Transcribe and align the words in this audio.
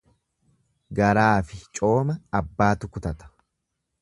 Garaafi 0.99 1.59
cooma 1.75 2.17
abbaatu 2.41 2.91
kutata. 2.97 3.31